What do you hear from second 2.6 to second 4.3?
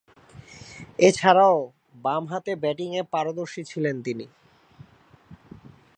ব্যাটিংয়ে পারদর্শী ছিলেন তিনি।